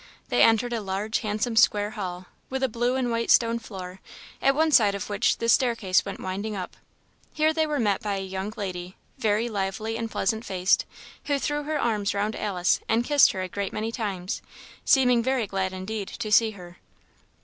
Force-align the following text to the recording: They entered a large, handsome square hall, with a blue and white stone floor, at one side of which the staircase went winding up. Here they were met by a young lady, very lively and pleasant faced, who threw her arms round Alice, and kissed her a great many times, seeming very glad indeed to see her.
They 0.29 0.41
entered 0.41 0.73
a 0.73 0.81
large, 0.81 1.19
handsome 1.19 1.55
square 1.55 1.91
hall, 1.91 2.25
with 2.49 2.63
a 2.63 2.67
blue 2.67 2.95
and 2.95 3.11
white 3.11 3.29
stone 3.29 3.59
floor, 3.59 4.01
at 4.41 4.55
one 4.55 4.71
side 4.71 4.95
of 4.95 5.11
which 5.11 5.37
the 5.37 5.47
staircase 5.47 6.03
went 6.03 6.19
winding 6.19 6.55
up. 6.55 6.75
Here 7.35 7.53
they 7.53 7.67
were 7.67 7.79
met 7.79 8.01
by 8.01 8.15
a 8.15 8.21
young 8.23 8.51
lady, 8.57 8.95
very 9.19 9.47
lively 9.47 9.97
and 9.97 10.09
pleasant 10.09 10.43
faced, 10.43 10.87
who 11.25 11.37
threw 11.37 11.65
her 11.65 11.79
arms 11.79 12.15
round 12.15 12.35
Alice, 12.35 12.79
and 12.89 13.05
kissed 13.05 13.31
her 13.33 13.43
a 13.43 13.47
great 13.47 13.73
many 13.73 13.91
times, 13.91 14.41
seeming 14.83 15.21
very 15.21 15.45
glad 15.45 15.71
indeed 15.71 16.07
to 16.07 16.31
see 16.31 16.49
her. 16.49 16.77